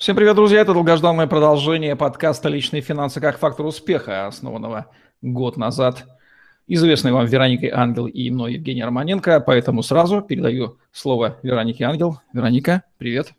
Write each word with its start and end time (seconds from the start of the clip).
Всем 0.00 0.16
привет, 0.16 0.34
друзья! 0.34 0.62
Это 0.62 0.72
долгожданное 0.72 1.26
продолжение 1.26 1.94
подкаста 1.94 2.48
«Личные 2.48 2.80
финансы 2.80 3.20
как 3.20 3.36
фактор 3.36 3.66
успеха», 3.66 4.26
основанного 4.26 4.86
год 5.20 5.58
назад 5.58 6.06
известной 6.66 7.12
вам 7.12 7.26
Вероникой 7.26 7.68
Ангел 7.68 8.06
и 8.06 8.30
мной 8.30 8.54
Евгений 8.54 8.82
Романенко. 8.82 9.40
Поэтому 9.40 9.82
сразу 9.82 10.22
передаю 10.22 10.78
слово 10.90 11.36
Веронике 11.42 11.84
Ангел. 11.84 12.18
Вероника, 12.32 12.84
привет! 12.96 13.34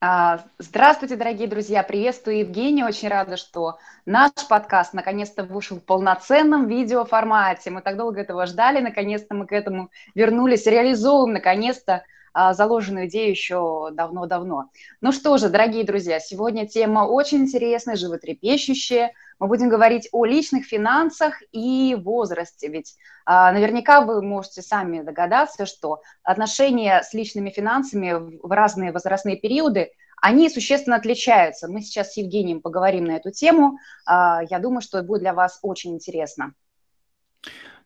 А, 0.00 0.40
здравствуйте, 0.58 1.14
дорогие 1.14 1.46
друзья! 1.46 1.84
Приветствую 1.84 2.40
Евгения. 2.40 2.84
Очень 2.84 3.06
рада, 3.06 3.36
что 3.36 3.78
наш 4.04 4.32
подкаст 4.48 4.94
наконец-то 4.94 5.44
вышел 5.44 5.76
в 5.76 5.84
полноценном 5.84 6.66
видеоформате. 6.66 7.70
Мы 7.70 7.82
так 7.82 7.96
долго 7.96 8.22
этого 8.22 8.46
ждали, 8.46 8.80
наконец-то 8.80 9.36
мы 9.36 9.46
к 9.46 9.52
этому 9.52 9.90
вернулись, 10.16 10.66
реализовываем 10.66 11.34
наконец-то 11.34 12.02
заложенную 12.34 13.08
идею 13.08 13.30
еще 13.30 13.90
давно-давно. 13.92 14.70
Ну 15.00 15.12
что 15.12 15.36
же, 15.38 15.48
дорогие 15.48 15.84
друзья, 15.84 16.20
сегодня 16.20 16.66
тема 16.66 17.00
очень 17.00 17.38
интересная, 17.38 17.96
животрепещущая. 17.96 19.12
Мы 19.38 19.48
будем 19.48 19.68
говорить 19.68 20.08
о 20.12 20.24
личных 20.24 20.64
финансах 20.64 21.42
и 21.52 21.96
возрасте, 21.98 22.68
ведь 22.68 22.96
а, 23.24 23.52
наверняка 23.52 24.00
вы 24.00 24.22
можете 24.22 24.62
сами 24.62 25.02
догадаться, 25.02 25.66
что 25.66 26.02
отношения 26.22 27.02
с 27.02 27.12
личными 27.12 27.50
финансами 27.50 28.38
в 28.42 28.50
разные 28.50 28.92
возрастные 28.92 29.36
периоды 29.36 29.90
они 30.20 30.48
существенно 30.48 30.96
отличаются. 30.96 31.66
Мы 31.66 31.82
сейчас 31.82 32.12
с 32.12 32.16
Евгением 32.16 32.60
поговорим 32.60 33.04
на 33.04 33.16
эту 33.16 33.32
тему. 33.32 33.78
А, 34.06 34.42
я 34.48 34.60
думаю, 34.60 34.80
что 34.80 34.98
это 34.98 35.06
будет 35.06 35.20
для 35.20 35.34
вас 35.34 35.58
очень 35.62 35.94
интересно. 35.94 36.54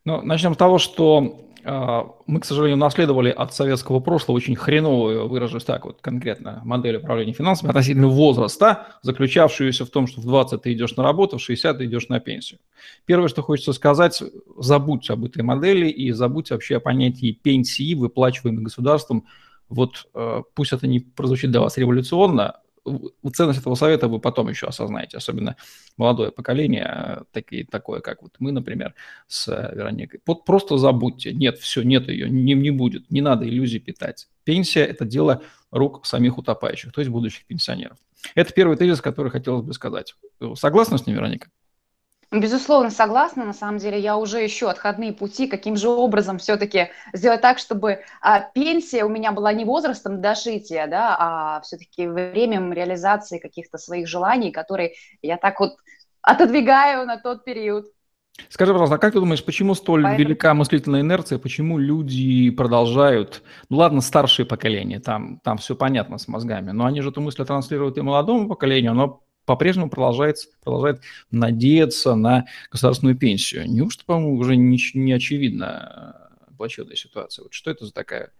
Ну, 0.07 0.21
начнем 0.21 0.53
с 0.53 0.57
того, 0.57 0.77
что 0.77 1.41
а, 1.65 2.07
мы, 2.27 2.39
к 2.39 2.45
сожалению, 2.45 2.77
наследовали 2.77 3.29
от 3.29 3.53
советского 3.53 3.99
прошлого 3.99 4.37
очень 4.37 4.55
хреновую, 4.55 5.27
выражусь 5.27 5.65
так 5.65 5.83
вот 5.83 5.97
конкретно, 5.99 6.61
модель 6.63 6.95
управления 6.95 7.33
финансами 7.33 7.71
относительно 7.71 8.07
возраста, 8.07 8.87
заключавшуюся 9.01 9.83
в 9.83 9.89
том, 9.89 10.07
что 10.07 10.21
в 10.21 10.23
20 10.23 10.61
ты 10.61 10.71
идешь 10.71 10.95
на 10.95 11.03
работу, 11.03 11.39
в 11.39 11.41
60 11.41 11.79
ты 11.79 11.85
идешь 11.87 12.07
на 12.07 12.21
пенсию. 12.21 12.61
Первое, 13.03 13.27
что 13.27 13.41
хочется 13.41 13.73
сказать, 13.73 14.23
забудьте 14.57 15.11
об 15.11 15.25
этой 15.25 15.43
модели 15.43 15.89
и 15.89 16.13
забудьте 16.13 16.53
вообще 16.53 16.77
о 16.77 16.79
понятии 16.79 17.33
пенсии, 17.33 17.93
выплачиваемой 17.93 18.63
государством. 18.63 19.25
Вот 19.67 20.07
э, 20.15 20.41
пусть 20.53 20.71
это 20.71 20.87
не 20.87 21.01
прозвучит 21.01 21.51
для 21.51 21.59
вас 21.59 21.77
революционно, 21.77 22.61
ценность 23.33 23.59
этого 23.59 23.75
совета 23.75 24.07
вы 24.07 24.19
потом 24.19 24.49
еще 24.49 24.67
осознаете, 24.67 25.17
особенно 25.17 25.55
молодое 25.97 26.31
поколение, 26.31 27.23
такие, 27.31 27.65
такое, 27.65 28.01
как 28.01 28.21
вот 28.21 28.35
мы, 28.39 28.51
например, 28.51 28.93
с 29.27 29.47
Вероникой. 29.47 30.21
Вот 30.25 30.45
просто 30.45 30.77
забудьте, 30.77 31.33
нет, 31.33 31.57
все, 31.57 31.83
нет 31.83 32.07
ее, 32.07 32.29
не, 32.29 32.53
не 32.53 32.71
будет, 32.71 33.09
не 33.11 33.21
надо 33.21 33.47
иллюзий 33.47 33.79
питать. 33.79 34.27
Пенсия– 34.43 34.83
это 34.85 35.05
дело 35.05 35.41
рук 35.71 36.05
самих 36.05 36.37
утопающих, 36.37 36.91
то 36.91 37.01
есть 37.01 37.11
будущих 37.11 37.45
пенсионеров. 37.45 37.97
Это 38.35 38.53
первый 38.53 38.77
тезис, 38.77 39.01
который 39.01 39.31
хотелось 39.31 39.65
бы 39.65 39.73
сказать. 39.73 40.15
Согласны 40.55 40.97
с 40.97 41.05
ним, 41.05 41.15
Вероника? 41.15 41.49
Безусловно, 42.31 42.89
согласна. 42.89 43.45
На 43.45 43.53
самом 43.53 43.77
деле, 43.77 43.99
я 43.99 44.17
уже 44.17 44.45
ищу 44.45 44.67
отходные 44.67 45.13
пути, 45.13 45.47
каким 45.47 45.77
же 45.77 45.87
образом 45.87 46.39
все-таки 46.39 46.89
сделать 47.13 47.41
так, 47.41 47.57
чтобы 47.57 48.01
а, 48.21 48.41
пенсия 48.41 49.05
у 49.05 49.09
меня 49.09 49.31
была 49.31 49.53
не 49.53 49.63
возрастом 49.63 50.21
дожития, 50.21 50.87
да, 50.87 51.15
а 51.17 51.61
все-таки 51.61 52.05
временем 52.05 52.73
реализации 52.73 53.39
каких-то 53.39 53.77
своих 53.77 54.09
желаний, 54.09 54.51
которые 54.51 54.93
я 55.21 55.37
так 55.37 55.59
вот 55.61 55.77
отодвигаю 56.21 57.05
на 57.05 57.17
тот 57.17 57.45
период. 57.45 57.85
Скажи, 58.49 58.71
пожалуйста, 58.73 58.95
а 58.95 58.99
как 58.99 59.13
ты 59.13 59.19
думаешь, 59.19 59.43
почему 59.43 59.73
столь 59.73 60.03
Поэтому... 60.03 60.27
велика 60.27 60.53
мыслительная 60.53 61.01
инерция, 61.01 61.39
почему 61.39 61.77
люди 61.77 62.49
продолжают, 62.51 63.41
ну 63.69 63.77
ладно, 63.77 64.01
старшее 64.01 64.45
поколение, 64.45 64.99
там, 64.99 65.39
там 65.39 65.57
все 65.57 65.75
понятно 65.75 66.17
с 66.17 66.27
мозгами, 66.27 66.71
но 66.71 66.85
они 66.85 67.01
же 67.01 67.09
эту 67.09 67.21
мысль 67.21 67.45
транслируют 67.45 67.97
и 67.97 68.01
молодому 68.01 68.47
поколению, 68.47 68.93
но 68.93 69.23
по-прежнему 69.47 69.89
продолжает, 69.89 70.37
продолжает 70.61 71.01
надеяться 71.31 72.15
на 72.15 72.45
государственную 72.69 73.17
пенсию. 73.17 73.63
Неужто, 73.67 74.03
по-моему, 74.05 74.37
уже 74.37 74.57
не, 74.57 74.77
не 74.93 75.13
очевидна 75.13 76.29
плачевная 76.57 76.97
ситуация? 76.97 77.43
Вот 77.43 77.53
что 77.53 77.71
это 77.71 77.85
за 77.85 77.93
такая 77.93 78.31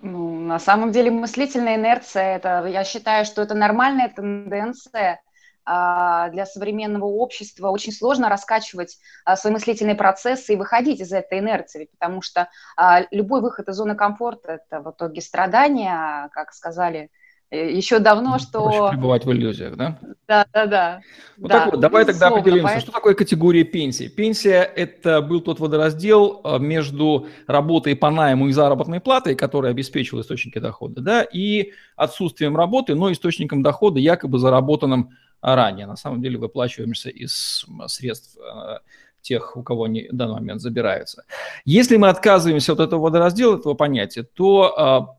ну, 0.00 0.40
на 0.40 0.58
самом 0.58 0.90
деле 0.90 1.12
мыслительная 1.12 1.76
инерция, 1.76 2.36
это, 2.36 2.66
я 2.66 2.82
считаю, 2.82 3.24
что 3.24 3.42
это 3.42 3.54
нормальная 3.54 4.08
тенденция 4.08 5.20
а, 5.64 6.28
для 6.30 6.44
современного 6.44 7.04
общества. 7.04 7.68
Очень 7.68 7.92
сложно 7.92 8.28
раскачивать 8.28 8.98
а, 9.24 9.36
свои 9.36 9.52
мыслительные 9.52 9.94
процессы 9.94 10.54
и 10.54 10.56
выходить 10.56 11.00
из 11.00 11.12
этой 11.12 11.38
инерции, 11.38 11.88
потому 11.92 12.20
что 12.20 12.48
а, 12.76 13.02
любой 13.12 13.42
выход 13.42 13.68
из 13.68 13.76
зоны 13.76 13.94
комфорта– 13.94 14.60
это 14.66 14.80
в 14.80 14.90
итоге 14.90 15.20
страдания, 15.20 16.30
как 16.32 16.52
сказали 16.52 17.02
Э, 17.04 17.21
еще 17.52 17.98
давно, 17.98 18.38
что... 18.38 18.64
Проще 18.64 18.96
пребывать 18.96 19.24
в 19.26 19.32
иллюзиях, 19.32 19.76
да? 19.76 19.98
Да, 20.26 20.46
да, 20.52 20.66
да. 20.66 21.00
Вот 21.36 21.48
да, 21.48 21.64
так 21.64 21.72
вот, 21.72 21.80
давай 21.80 22.04
тогда 22.06 22.28
определимся, 22.28 22.62
поэтому... 22.64 22.80
что 22.80 22.92
такое 22.92 23.14
категория 23.14 23.64
пенсии. 23.64 24.08
Пенсия– 24.08 24.62
это 24.76 25.20
был 25.20 25.42
тот 25.42 25.60
водораздел 25.60 26.40
э, 26.42 26.58
между 26.58 27.26
работой 27.46 27.94
по 27.94 28.10
найму 28.10 28.48
и 28.48 28.52
заработной 28.52 29.00
платой, 29.00 29.34
которая 29.34 29.72
обеспечивала 29.72 30.22
источники 30.22 30.58
дохода, 30.58 31.02
да, 31.02 31.22
и 31.22 31.72
отсутствием 31.96 32.56
работы, 32.56 32.94
но 32.94 33.12
источником 33.12 33.62
дохода, 33.62 34.00
якобы 34.00 34.38
заработанным 34.38 35.10
ранее. 35.42 35.86
На 35.86 35.96
самом 35.96 36.22
деле 36.22 36.38
выплачиваемся 36.38 37.10
из 37.10 37.66
средств 37.88 38.38
э, 38.38 38.78
тех, 39.20 39.56
у 39.56 39.62
кого 39.62 39.84
они 39.84 40.08
в 40.10 40.16
данный 40.16 40.34
момент 40.34 40.62
забираются. 40.62 41.24
Если 41.64 41.96
мы 41.96 42.08
отказываемся 42.08 42.72
от 42.72 42.80
этого 42.80 43.00
водораздела, 43.00 43.56
этого 43.58 43.74
понятия, 43.74 44.22
то 44.22 45.16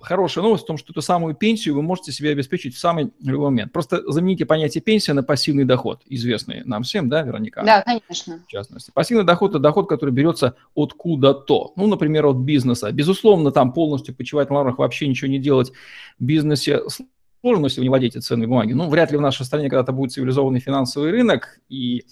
хорошая 0.00 0.44
новость 0.44 0.64
в 0.64 0.66
том, 0.66 0.76
что 0.76 0.92
эту 0.92 1.02
самую 1.02 1.34
пенсию 1.34 1.74
вы 1.74 1.82
можете 1.82 2.12
себе 2.12 2.30
обеспечить 2.30 2.74
в 2.74 2.78
самый 2.78 3.10
любой 3.20 3.50
момент. 3.50 3.72
Просто 3.72 4.02
замените 4.10 4.46
понятие 4.46 4.80
пенсия 4.80 5.12
на 5.12 5.22
пассивный 5.22 5.64
доход, 5.64 6.02
известный 6.06 6.62
нам 6.64 6.82
всем, 6.84 7.08
да, 7.08 7.22
Вероника? 7.22 7.62
Да, 7.64 7.82
конечно. 7.82 8.40
В 8.46 8.50
частности. 8.50 8.90
Пассивный 8.94 9.24
доход– 9.24 9.50
это 9.52 9.58
доход, 9.58 9.88
который 9.88 10.10
берется 10.10 10.54
откуда-то. 10.74 11.72
Ну, 11.76 11.86
например, 11.88 12.26
от 12.26 12.36
бизнеса. 12.36 12.92
Безусловно, 12.92 13.50
там 13.50 13.72
полностью 13.72 14.14
почивать 14.14 14.50
на 14.50 14.56
лаврах, 14.56 14.78
вообще 14.78 15.08
ничего 15.08 15.30
не 15.30 15.38
делать 15.38 15.72
в 16.18 16.24
бизнесе 16.24 16.82
сложно, 17.40 17.66
если 17.66 17.80
вы 17.80 17.84
не 17.84 17.90
владеете 17.90 18.20
ценной 18.20 18.46
бумаги. 18.46 18.72
Ну, 18.72 18.88
вряд 18.88 19.10
ли 19.10 19.18
в 19.18 19.20
нашей 19.20 19.44
стране 19.46 19.68
когда-то 19.68 19.92
будет 19.92 20.12
цивилизованный 20.12 20.60
финансовый 20.60 21.10
рынок, 21.10 21.60
и 21.68 22.04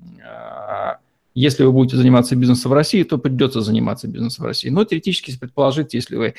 э, 0.00 0.94
если 1.34 1.64
вы 1.64 1.72
будете 1.72 1.96
заниматься 1.96 2.36
бизнесом 2.36 2.70
в 2.70 2.74
России, 2.74 3.02
то 3.02 3.18
придется 3.18 3.60
заниматься 3.60 4.08
бизнесом 4.08 4.44
в 4.44 4.46
России. 4.46 4.68
Но 4.68 4.84
теоретически 4.84 5.38
предположить, 5.38 5.94
если 5.94 6.16
вы 6.16 6.34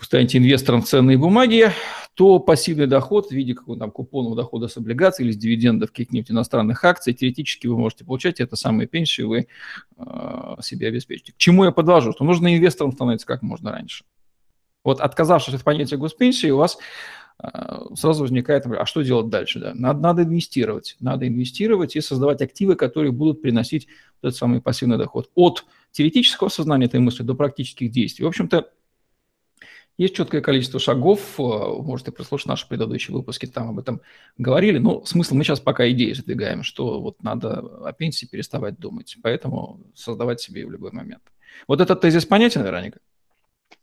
станете 0.00 0.38
инвестором 0.38 0.82
в 0.82 0.86
ценные 0.86 1.18
бумаги, 1.18 1.70
то 2.14 2.38
пассивный 2.38 2.86
доход 2.86 3.28
в 3.28 3.32
виде 3.32 3.54
какого-то 3.54 3.80
там 3.80 3.90
купонного 3.90 4.36
дохода 4.36 4.68
с 4.68 4.76
облигаций 4.76 5.24
или 5.24 5.32
с 5.32 5.36
дивидендов 5.36 5.90
каких-нибудь 5.90 6.30
иностранных 6.30 6.84
акций, 6.84 7.12
теоретически 7.12 7.66
вы 7.66 7.78
можете 7.78 8.04
получать 8.04 8.40
это 8.40 8.56
самые 8.56 8.86
пенсию, 8.86 9.28
вы 9.28 9.48
э, 9.96 10.54
себе 10.60 10.88
обеспечите. 10.88 11.32
К 11.32 11.36
чему 11.36 11.64
я 11.64 11.72
подвожу? 11.72 12.12
Что 12.12 12.24
нужно 12.24 12.54
инвестором 12.56 12.92
становиться 12.92 13.26
как 13.26 13.42
можно 13.42 13.70
раньше. 13.70 14.04
Вот 14.84 15.00
отказавшись 15.00 15.54
от 15.54 15.62
понятия 15.62 15.96
госпенсии, 15.96 16.50
у 16.50 16.58
вас 16.58 16.78
э, 17.42 17.48
сразу 17.94 18.22
возникает, 18.22 18.66
а 18.66 18.86
что 18.86 19.02
делать 19.02 19.28
дальше? 19.28 19.60
Да? 19.60 19.72
Надо, 19.74 20.00
надо 20.00 20.22
инвестировать. 20.22 20.96
Надо 21.00 21.28
инвестировать 21.28 21.96
и 21.96 22.00
создавать 22.00 22.42
активы, 22.42 22.76
которые 22.76 23.12
будут 23.12 23.42
приносить 23.42 23.88
этот 24.22 24.36
самый 24.36 24.60
пассивный 24.60 24.98
доход. 24.98 25.30
От 25.34 25.64
теоретического 25.92 26.48
сознания 26.48 26.86
этой 26.86 27.00
мысли 27.00 27.22
до 27.22 27.34
практических 27.34 27.90
действий. 27.90 28.24
В 28.24 28.28
общем-то, 28.28 28.70
есть 29.98 30.14
четкое 30.14 30.40
количество 30.40 30.80
шагов, 30.80 31.20
э, 31.38 31.42
можете 31.42 32.12
прослушать 32.12 32.46
наши 32.46 32.68
предыдущие 32.68 33.14
выпуски, 33.14 33.46
там 33.46 33.70
об 33.70 33.78
этом 33.78 34.00
говорили. 34.38 34.78
Но 34.78 35.04
смысл 35.04 35.34
мы 35.34 35.44
сейчас 35.44 35.60
пока 35.60 35.88
идеи 35.90 36.12
задвигаем, 36.12 36.62
что 36.62 37.00
вот 37.00 37.22
надо 37.22 37.60
о 37.84 37.92
пенсии 37.92 38.26
переставать 38.26 38.78
думать, 38.78 39.16
поэтому 39.22 39.80
создавать 39.94 40.40
себе 40.40 40.66
в 40.66 40.70
любой 40.70 40.92
момент. 40.92 41.22
Вот 41.68 41.80
этот 41.80 42.00
тезис 42.00 42.24
понятен, 42.24 42.62
Вероника? 42.62 42.98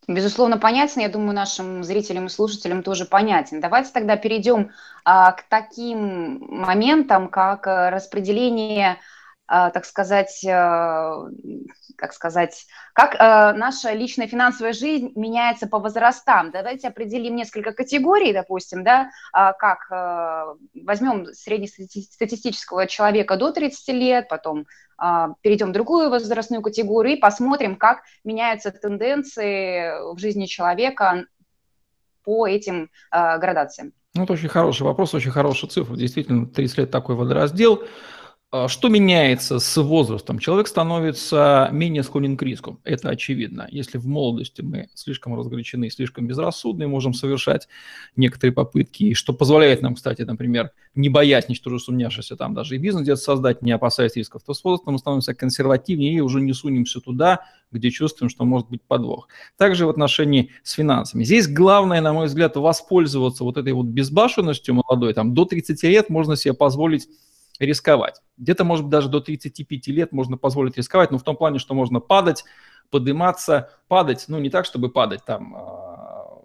Безусловно, 0.08 0.58
понятен. 0.58 1.02
Я 1.02 1.10
думаю, 1.10 1.34
нашим 1.34 1.84
зрителям 1.84 2.26
и 2.26 2.30
слушателям 2.30 2.82
тоже 2.82 3.06
понятен. 3.06 3.62
Давайте 3.62 3.92
тогда 3.94 4.18
перейдем 4.18 4.72
а, 5.06 5.34
к 5.34 5.44
таким 5.48 6.40
моментам, 6.50 7.28
как 7.28 7.68
э, 7.68 7.90
распределение 7.90 8.98
так 9.50 9.86
сказать, 9.86 10.44
э, 10.44 10.50
как 11.98 12.14
сказать, 12.14 12.68
как 12.94 13.16
э, 13.16 13.18
наша 13.58 13.94
личная 13.94 14.28
финансовая 14.28 14.74
жизнь 14.74 15.12
меняется 15.16 15.66
по 15.68 15.80
возрастам. 15.80 16.52
Давайте 16.52 16.88
определим 16.88 17.36
несколько 17.36 17.72
категорий, 17.72 18.32
допустим, 18.32 18.84
да, 18.84 19.10
а, 19.34 19.54
как 19.54 19.90
возьмем 20.86 21.26
среднестатистического 21.34 22.86
человека 22.86 23.38
до 23.38 23.52
30 23.52 23.88
лет, 23.90 24.28
потом 24.30 24.68
а, 24.98 25.34
перейдем 25.42 25.70
в 25.70 25.74
другую 25.74 26.12
возрастную 26.12 26.62
категорию 26.62 27.18
и 27.18 27.20
посмотрим, 27.20 27.76
как 27.76 28.04
меняются 28.24 28.70
тенденции 28.72 30.14
в 30.14 30.20
жизни 30.20 30.46
человека 30.46 31.26
по 32.24 32.48
этим 32.48 32.92
градациям. 33.12 33.94
Ну, 34.16 34.24
это 34.24 34.34
очень 34.34 34.50
хороший 34.50 34.84
вопрос, 34.84 35.14
очень 35.14 35.32
хорошая 35.32 35.70
цифра. 35.70 35.96
Действительно, 35.96 36.46
30 36.46 36.78
лет 36.78 36.92
такой 36.92 37.16
водораздел. 37.16 37.84
А 38.52 38.68
что 38.68 38.90
меняется 38.90 39.60
с 39.60 39.78
возрастом? 39.78 40.40
Человек 40.40 40.68
становится 40.68 41.70
менее 41.72 42.02
склонен 42.02 42.36
к 42.36 42.42
риску. 42.42 42.80
Это 42.84 43.10
очевидно. 43.10 43.68
Если 43.70 44.00
в 44.00 44.08
молодости 44.08 44.62
мы 44.62 44.90
слишком 44.96 45.36
разгорячены, 45.36 45.92
слишком 45.92 46.26
безрассудны, 46.26 46.88
можем 46.88 47.14
совершать 47.14 47.68
некоторые 48.16 48.52
попытки, 48.52 49.14
что 49.14 49.34
позволяет 49.34 49.84
нам, 49.84 49.94
кстати, 49.94 50.24
например, 50.24 50.72
не 50.96 51.10
боясь 51.10 51.48
ничего 51.48 51.78
сумняшися 51.78 52.36
там 52.36 52.56
даже 52.56 52.76
и 52.76 52.80
бизнес 52.80 53.04
где-то 53.04 53.22
создать, 53.22 53.62
не 53.62 53.72
опасаясь 53.72 54.16
рисков, 54.16 54.42
то 54.44 54.56
с 54.56 54.64
возрастом 54.64 54.94
мы 54.94 55.00
становимся 55.00 55.36
консервативнее 55.36 56.16
и 56.16 56.20
уже 56.20 56.42
не 56.42 56.54
сунемся 56.54 57.02
туда, 57.02 57.42
где 57.72 57.92
чувствуем, 57.92 58.32
что 58.32 58.46
может 58.46 58.68
быть 58.68 58.82
подвох. 58.82 59.28
Также 59.58 59.86
в 59.86 59.90
отношении 59.90 60.50
с 60.64 60.72
финансами. 60.72 61.24
Здесь 61.24 61.48
главное, 61.48 62.02
на 62.02 62.14
мой 62.14 62.26
взгляд, 62.26 62.56
воспользоваться 62.56 63.44
вот 63.44 63.58
этой 63.58 63.74
вот 63.74 63.86
безбашенностью 63.86 64.74
молодой. 64.74 65.14
Там 65.14 65.36
до 65.36 65.46
30 65.46 65.84
лет 65.84 66.10
можно 66.10 66.36
себе 66.36 66.56
позволить 66.56 67.08
рисковать. 67.60 68.22
Где-то, 68.38 68.64
может 68.64 68.86
быть, 68.86 68.92
даже 68.92 69.10
до 69.10 69.20
35 69.20 69.88
лет 69.88 70.12
можно 70.12 70.38
позволить 70.38 70.78
рисковать, 70.78 71.12
но 71.12 71.18
в 71.18 71.24
том 71.24 71.36
плане, 71.36 71.60
что 71.60 71.74
можно 71.74 72.00
падать, 72.00 72.46
подниматься, 72.90 73.70
падать, 73.88 74.26
ну, 74.28 74.40
не 74.40 74.50
так, 74.50 74.66
чтобы 74.66 74.90
падать 74.90 75.24
там 75.26 75.56
а, 75.56 76.42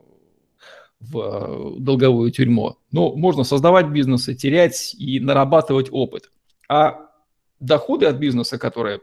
в 1.00 1.76
долговую 1.78 2.30
тюрьму, 2.30 2.76
но 2.90 3.14
можно 3.14 3.44
создавать 3.44 3.88
бизнесы, 3.88 4.34
терять 4.34 4.94
и 4.94 5.20
нарабатывать 5.20 5.88
опыт. 5.90 6.30
А 6.68 7.10
доходы 7.60 8.06
от 8.06 8.16
бизнеса, 8.16 8.58
которые 8.58 9.00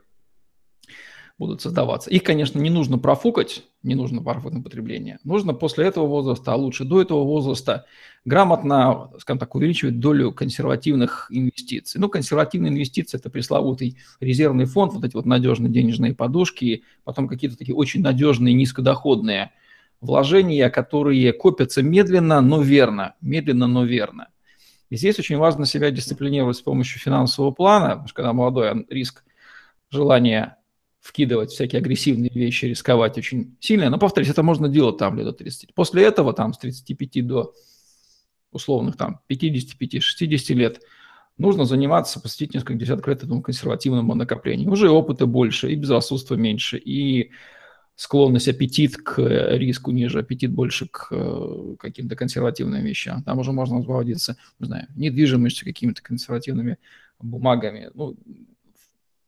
будут 1.41 1.59
создаваться. 1.59 2.11
Их, 2.11 2.21
конечно, 2.21 2.59
не 2.59 2.69
нужно 2.69 2.99
профукать, 2.99 3.63
не 3.81 3.95
нужно 3.95 4.21
профукать 4.21 4.63
потребление. 4.63 5.17
Нужно 5.23 5.55
после 5.55 5.88
этого 5.88 6.05
возраста, 6.05 6.53
а 6.53 6.55
лучше 6.55 6.85
до 6.85 7.01
этого 7.01 7.23
возраста, 7.23 7.85
грамотно, 8.25 9.09
скажем 9.17 9.39
так, 9.39 9.55
увеличивать 9.55 9.99
долю 9.99 10.33
консервативных 10.33 11.29
инвестиций. 11.31 11.99
Ну, 11.99 12.09
консервативные 12.09 12.71
инвестиции– 12.71 13.17
это 13.19 13.31
пресловутый 13.31 13.97
резервный 14.19 14.65
фонд, 14.65 14.93
вот 14.93 15.03
эти 15.03 15.15
вот 15.15 15.25
надежные 15.25 15.71
денежные 15.71 16.13
подушки, 16.13 16.83
потом 17.03 17.27
какие-то 17.27 17.57
такие 17.57 17.75
очень 17.75 18.03
надежные 18.03 18.53
низкодоходные 18.53 19.49
вложения, 19.99 20.69
которые 20.69 21.33
копятся 21.33 21.81
медленно, 21.81 22.41
но 22.41 22.61
верно. 22.61 23.15
Медленно, 23.19 23.65
но 23.65 23.83
верно. 23.83 24.27
И 24.91 24.95
здесь 24.95 25.17
очень 25.17 25.38
важно 25.38 25.65
себя 25.65 25.89
дисциплинировать 25.89 26.57
с 26.57 26.61
помощью 26.61 26.99
финансового 26.99 27.49
плана, 27.49 27.89
потому 27.89 28.07
что 28.09 28.15
когда 28.15 28.31
молодой 28.31 28.85
риск, 28.89 29.23
желание 29.89 30.57
вкидывать 31.01 31.51
всякие 31.51 31.80
агрессивные 31.80 32.31
вещи, 32.33 32.65
рисковать 32.65 33.18
очень 33.18 33.57
сильно. 33.59 33.89
Но, 33.89 33.98
повторюсь, 33.98 34.30
это 34.30 34.44
можно 34.44 34.69
делать 34.69 34.98
там 34.98 35.18
лет 35.18 35.25
до 35.25 35.33
30. 35.33 35.74
После 35.74 36.03
этого, 36.03 36.31
там, 36.31 36.53
с 36.53 36.59
35 36.59 37.27
до 37.27 37.53
условных 38.51 38.98
там 38.98 39.19
55-60 39.30 40.53
лет, 40.53 40.81
нужно 41.38 41.65
заниматься, 41.65 42.19
посвятить 42.19 42.53
несколько 42.53 42.75
десятков 42.75 43.07
лет 43.07 43.24
этому 43.24 43.42
консервативному 43.42 44.13
накоплению. 44.13 44.71
Уже 44.71 44.89
опыта 44.89 45.25
больше, 45.25 45.71
и 45.71 45.75
безрассудства 45.75 46.36
меньше, 46.36 46.77
и 46.77 47.31
склонность, 47.95 48.48
аппетит 48.48 48.98
к 48.98 49.19
риску 49.57 49.92
ниже, 49.92 50.19
аппетит 50.19 50.51
больше 50.51 50.88
к 50.88 51.07
э, 51.12 51.75
каким-то 51.80 52.15
консервативным 52.15 52.83
вещам. 52.83 53.24
Там 53.24 53.39
уже 53.39 53.51
можно 53.51 53.77
обзаводиться, 53.77 54.38
не 54.59 54.68
знаю, 54.68 54.88
недвижимостью, 54.95 55.65
какими-то 55.65 56.01
консервативными 56.03 56.77
бумагами. 57.19 57.89
Ну, 57.94 58.15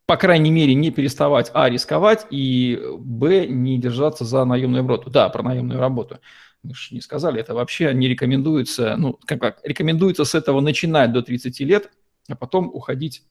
по 0.06 0.16
крайней 0.16 0.50
мере, 0.50 0.74
не 0.74 0.90
переставать, 0.90 1.50
а, 1.54 1.68
рисковать, 1.70 2.26
и, 2.30 2.80
б, 2.98 3.46
не 3.46 3.78
держаться 3.78 4.24
за 4.24 4.44
наемную 4.44 4.82
работу. 4.82 5.10
Да, 5.10 5.28
про 5.30 5.42
наемную 5.42 5.80
работу. 5.80 6.18
Мы 6.62 6.74
же 6.74 6.94
не 6.94 7.00
сказали, 7.00 7.40
это 7.40 7.54
вообще 7.54 7.92
не 7.94 8.08
рекомендуется, 8.08 8.96
ну, 8.96 9.18
как, 9.26 9.40
как 9.40 9.60
рекомендуется 9.64 10.24
с 10.24 10.34
этого 10.34 10.60
начинать 10.60 11.12
до 11.12 11.22
30 11.22 11.60
лет, 11.60 11.90
а 12.28 12.36
потом 12.36 12.70
уходить 12.72 13.22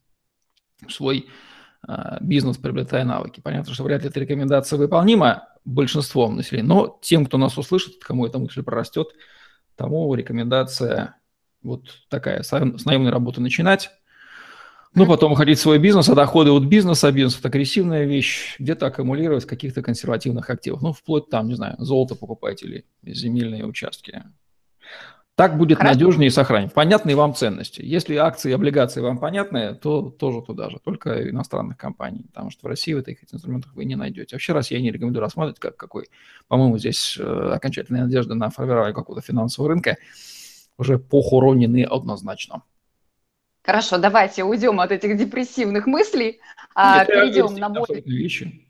в 0.86 0.90
свой 0.92 1.28
э, 1.86 1.92
бизнес, 2.20 2.58
приобретая 2.58 3.04
навыки. 3.04 3.40
Понятно, 3.40 3.74
что 3.74 3.84
вряд 3.84 4.02
ли 4.02 4.08
эта 4.08 4.20
рекомендация 4.20 4.76
выполнима 4.76 5.48
большинством 5.64 6.36
населения, 6.36 6.68
но 6.68 6.98
тем, 7.02 7.26
кто 7.26 7.38
нас 7.38 7.56
услышит, 7.56 8.02
кому 8.04 8.26
эта 8.26 8.38
мысль 8.38 8.62
прорастет, 8.62 9.08
тому 9.76 10.14
рекомендация 10.14 11.16
вот 11.62 11.86
такая, 12.08 12.42
с 12.42 12.52
наемной 12.52 13.10
работы 13.10 13.40
начинать, 13.40 13.90
ну, 14.94 15.06
потом 15.06 15.32
уходить 15.32 15.58
в 15.58 15.62
свой 15.62 15.78
бизнес, 15.78 16.08
а 16.08 16.14
доходы 16.14 16.50
от 16.50 16.64
бизнеса, 16.64 17.10
бизнес– 17.10 17.38
это 17.38 17.48
агрессивная 17.48 18.04
вещь, 18.04 18.56
где-то 18.58 18.86
аккумулировать 18.86 19.44
каких-то 19.44 19.82
консервативных 19.82 20.48
активов. 20.50 20.82
Ну, 20.82 20.92
вплоть 20.92 21.28
там, 21.28 21.48
не 21.48 21.54
знаю, 21.54 21.76
золото 21.78 22.14
покупать 22.14 22.62
или 22.62 22.84
земельные 23.02 23.64
участки. 23.66 24.22
Так 25.36 25.58
будет 25.58 25.78
Хорошо. 25.78 25.94
надежнее 25.94 26.28
и 26.28 26.30
сохранить. 26.30 26.72
Понятные 26.72 27.16
вам 27.16 27.34
ценности. 27.34 27.82
Если 27.82 28.14
акции 28.14 28.50
и 28.50 28.54
облигации 28.54 29.00
вам 29.00 29.18
понятны, 29.18 29.74
то 29.74 30.10
тоже 30.10 30.42
туда 30.42 30.70
же, 30.70 30.78
только 30.78 31.28
иностранных 31.28 31.76
компаний, 31.76 32.22
потому 32.32 32.50
что 32.50 32.60
в 32.62 32.66
России 32.68 32.92
в 32.92 32.98
этих 32.98 33.16
инструментах 33.34 33.74
вы 33.74 33.84
не 33.84 33.96
найдете. 33.96 34.36
Вообще 34.36 34.52
Россия 34.52 34.78
я 34.78 34.84
не 34.84 34.92
рекомендую 34.92 35.22
рассматривать 35.22 35.58
как 35.58 35.76
какой, 35.76 36.06
по-моему, 36.46 36.78
здесь 36.78 37.16
э, 37.18 37.50
окончательная 37.52 38.02
надежда 38.04 38.36
на 38.36 38.50
формирование 38.50 38.94
какого-то 38.94 39.26
финансового 39.26 39.70
рынка 39.72 39.96
уже 40.78 41.00
похоронены 41.00 41.82
однозначно. 41.82 42.62
Хорошо, 43.64 43.96
давайте 43.96 44.44
уйдем 44.44 44.78
от 44.78 44.92
этих 44.92 45.16
депрессивных 45.16 45.86
мыслей, 45.86 46.40
а 46.74 47.06
перейдем 47.06 47.54
на 47.54 47.70
более... 47.70 48.02
Вещи. 48.02 48.68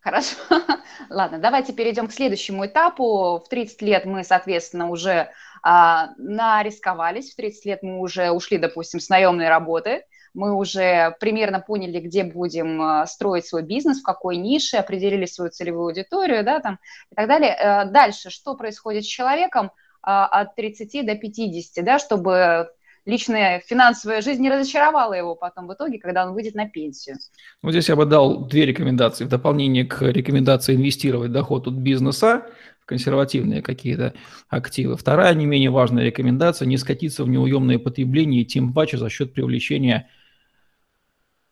Хорошо. 0.00 0.36
Ладно, 1.10 1.38
давайте 1.38 1.72
перейдем 1.72 2.06
к 2.06 2.12
следующему 2.12 2.66
этапу. 2.66 3.42
В 3.44 3.48
30 3.50 3.82
лет 3.82 4.04
мы, 4.04 4.22
соответственно, 4.22 4.88
уже 4.88 5.30
а, 5.62 6.10
нарисковались, 6.18 7.32
в 7.32 7.36
30 7.36 7.64
лет 7.64 7.82
мы 7.82 7.98
уже 7.98 8.30
ушли, 8.30 8.58
допустим, 8.58 9.00
с 9.00 9.08
наемной 9.08 9.48
работы, 9.48 10.04
мы 10.34 10.54
уже 10.54 11.16
примерно 11.18 11.58
поняли, 11.58 11.98
где 11.98 12.22
будем 12.22 12.80
а, 12.80 13.06
строить 13.06 13.46
свой 13.46 13.64
бизнес, 13.64 13.98
в 13.98 14.04
какой 14.04 14.36
нише, 14.36 14.76
определили 14.76 15.26
свою 15.26 15.50
целевую 15.50 15.88
аудиторию, 15.88 16.44
да, 16.44 16.60
там, 16.60 16.78
и 17.10 17.16
так 17.16 17.26
далее. 17.26 17.56
Э, 17.58 17.84
дальше, 17.86 18.30
что 18.30 18.54
происходит 18.54 19.02
с 19.02 19.08
человеком 19.08 19.72
а, 20.00 20.26
от 20.26 20.54
30 20.54 21.04
до 21.04 21.16
50, 21.16 21.84
да, 21.84 21.98
чтобы 21.98 22.70
личная 23.06 23.60
финансовая 23.60 24.22
жизнь 24.22 24.42
не 24.42 24.50
разочаровала 24.50 25.14
его 25.14 25.34
потом 25.34 25.66
в 25.66 25.74
итоге, 25.74 25.98
когда 25.98 26.26
он 26.26 26.34
выйдет 26.34 26.54
на 26.54 26.68
пенсию. 26.68 27.16
Вот 27.62 27.72
здесь 27.72 27.88
я 27.88 27.96
бы 27.96 28.04
дал 28.04 28.46
две 28.46 28.66
рекомендации. 28.66 29.24
В 29.24 29.28
дополнение 29.28 29.84
к 29.84 30.02
рекомендации 30.02 30.74
инвестировать 30.74 31.32
доход 31.32 31.66
от 31.66 31.74
бизнеса 31.74 32.46
в 32.80 32.86
консервативные 32.86 33.62
какие-то 33.62 34.14
активы. 34.48 34.96
Вторая, 34.96 35.34
не 35.34 35.46
менее 35.46 35.70
важная 35.70 36.04
рекомендация– 36.04 36.66
не 36.68 36.76
скатиться 36.76 37.24
в 37.24 37.28
неуемное 37.28 37.78
потребление, 37.78 38.44
тем 38.44 38.72
паче 38.72 38.98
за 38.98 39.08
счет 39.10 39.34
привлечения 39.34 40.08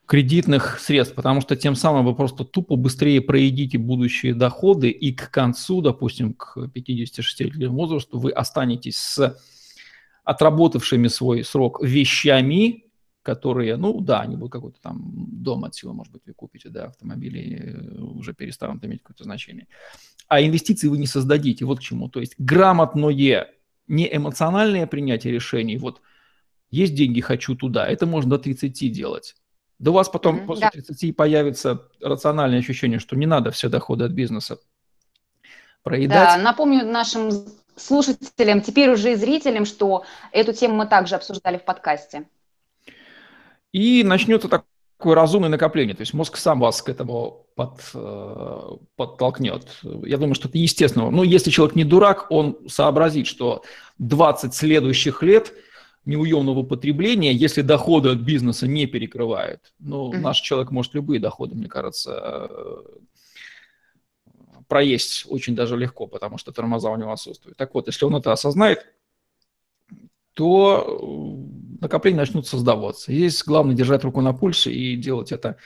кредитных 0.07 0.79
средств, 0.79 1.15
потому 1.15 1.41
что 1.41 1.57
тем 1.57 1.75
самым 1.75 2.07
вы 2.07 2.15
просто 2.15 2.45
тупо 2.45 2.77
быстрее 2.77 3.21
проедите 3.21 3.77
будущие 3.77 4.35
доходы, 4.35 4.89
и 4.89 5.13
к 5.13 5.31
концу, 5.31 5.83
допустим, 5.83 6.33
к 6.33 6.57
56-летнему 6.57 7.75
возрасту 7.75 8.19
вы 8.19 8.31
останетесь 8.31 8.97
с 8.97 9.37
отработавшими 10.27 11.07
свой 11.07 11.45
срок 11.45 11.81
вещами, 11.83 12.85
которые, 13.23 13.77
ну 13.77 14.01
да, 14.01 14.21
они 14.21 14.37
будут 14.37 14.53
какой-то 14.53 14.81
там 14.83 15.01
дом 15.29 15.65
отсюда, 15.65 15.95
может 15.95 16.13
быть, 16.13 16.23
вы 16.27 16.35
купите, 16.35 16.69
да, 16.69 16.87
автомобили 16.87 17.61
э, 17.61 18.01
уже 18.01 18.35
перестанут 18.35 18.85
иметь 18.85 19.03
какое-то 19.03 19.23
значение. 19.23 19.69
А 20.27 20.43
инвестиции 20.43 20.89
вы 20.89 20.99
не 20.99 21.07
создадите, 21.07 21.65
вот 21.65 21.79
к 21.79 21.83
чему. 21.83 22.09
То 22.09 22.19
есть 22.19 22.35
грамотное, 22.39 23.53
не 23.87 24.17
эмоциональное 24.17 24.89
принятие 24.89 25.33
решений, 25.33 25.79
вот 25.79 26.03
есть 26.71 26.97
деньги, 26.97 27.21
хочу 27.21 27.55
туда, 27.55 27.87
это 27.87 28.05
можно 28.05 28.31
до 28.31 28.39
30 28.39 28.93
делать. 28.93 29.37
Да 29.79 29.93
у 29.93 29.95
вас 29.95 30.09
потом 30.09 30.41
mm-hmm, 30.41 30.47
после 30.47 30.63
да. 30.63 30.71
30 30.71 31.15
появится 31.15 31.83
рациональное 32.01 32.59
ощущение, 32.59 32.99
что 32.99 33.15
не 33.15 33.27
надо 33.27 33.53
все 33.53 33.69
доходы 33.69 34.05
от 34.05 34.11
бизнеса 34.11 34.59
проедать. 35.85 36.17
Да, 36.17 36.37
напомню 36.37 36.85
нашим 36.85 37.31
слушателям, 37.77 38.61
теперь 38.61 38.91
уже 38.91 39.13
и 39.13 39.17
зрителям, 39.17 39.65
что 39.65 40.05
эту 40.33 40.53
тему 40.53 40.77
мы 40.77 40.87
также 40.87 41.15
обсуждали 41.15 41.59
в 41.59 41.65
подкасте. 41.65 42.25
И 43.73 44.03
начнется 44.05 44.49
такое 44.49 45.15
разумное 45.15 45.51
накопление, 45.51 45.95
то 45.95 46.01
есть 46.01 46.15
мозг 46.15 46.37
сам 46.37 46.61
вас 46.61 46.81
к 46.81 46.89
этому 46.89 47.47
под, 47.55 47.81
э, 47.95 48.71
подтолкнет. 48.97 49.67
Я 49.83 50.17
думаю, 50.17 50.35
что 50.35 50.49
это 50.49 50.59
естественно. 50.59 51.11
Но 51.11 51.25
если 51.25 51.51
человек 51.51 51.77
не 51.77 51.85
дурак, 51.85 52.27
он 52.31 52.59
сообразит, 52.69 53.27
что 53.27 53.63
20 53.99 54.55
следующих 54.55 55.23
лет 55.23 55.53
неуемного 56.07 56.63
потребления, 56.63 57.33
если 57.33 57.63
доходы 57.63 58.11
от 58.11 58.19
бизнеса 58.19 58.67
не 58.67 58.87
перекрывают. 58.87 59.61
Ну, 59.81 60.13
mm-hmm. 60.13 60.21
наш 60.21 60.41
человек 60.41 60.71
может 60.71 60.95
любые 60.95 61.21
доходы, 61.21 61.57
мне 61.57 61.69
кажется, 61.69 62.83
проесть 64.69 65.25
очень 65.29 65.55
даже 65.55 65.77
легко, 65.77 66.07
потому 66.07 66.39
что 66.39 66.53
тормоза 66.53 66.91
у 66.91 66.97
него 66.97 67.13
отсутствуют. 67.13 67.57
Так 67.57 67.75
вот, 67.75 67.87
если 67.87 68.05
он 68.05 68.17
это 68.17 68.33
осознает, 68.33 68.87
то 70.35 70.85
э, 70.87 71.81
накопления 71.81 72.19
начнут 72.19 72.47
создаваться. 72.47 73.13
Здесь 73.13 73.43
главное 73.43 73.75
держать 73.75 74.05
руку 74.05 74.21
на 74.21 74.33
пульсе 74.33 74.73
и 74.73 74.97
делать 74.97 75.33
это 75.33 75.57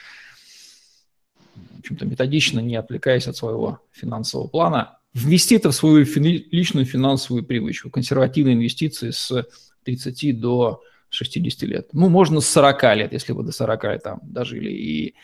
в 1.55 1.79
общем-то, 1.79 2.05
методично, 2.05 2.59
не 2.59 2.75
отвлекаясь 2.75 3.27
от 3.27 3.35
своего 3.35 3.79
финансового 3.91 4.47
плана. 4.47 4.99
Ввести 5.13 5.55
это 5.55 5.71
в 5.71 5.75
свою 5.75 6.05
фи- 6.05 6.47
личную 6.51 6.85
финансовую 6.85 7.43
привычку. 7.43 7.89
Консервативные 7.89 8.55
инвестиции 8.55 9.09
с 9.09 9.45
30 9.83 10.39
до 10.39 10.83
60 11.09 11.63
лет. 11.63 11.89
Ну, 11.93 12.07
можно 12.07 12.39
с 12.39 12.47
40 12.47 12.95
лет, 12.95 13.13
если 13.13 13.33
вы 13.33 13.43
до 13.43 13.51
40 13.51 13.83
лет 13.85 14.03
там 14.03 14.19
дожили 14.21 14.71
и 14.71 15.15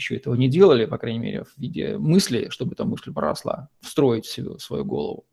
еще 0.00 0.16
этого 0.16 0.34
не 0.34 0.48
делали, 0.48 0.86
по 0.86 0.98
крайней 0.98 1.18
мере, 1.18 1.44
в 1.44 1.56
виде 1.58 1.98
мысли, 1.98 2.48
чтобы 2.50 2.72
эта 2.72 2.84
мысль 2.84 3.12
поросла, 3.12 3.68
встроить 3.80 4.26
в 4.26 4.32
свою, 4.32 4.56
в 4.56 4.62
свою 4.62 4.84
голову. 4.84 5.26